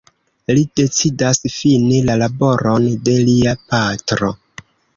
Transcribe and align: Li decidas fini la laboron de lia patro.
Li 0.57 0.61
decidas 0.79 1.39
fini 1.57 2.01
la 2.09 2.17
laboron 2.23 2.89
de 3.09 3.17
lia 3.29 3.57
patro. 3.69 4.35